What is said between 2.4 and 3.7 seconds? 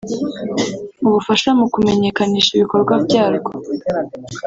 ibikorwa byarwo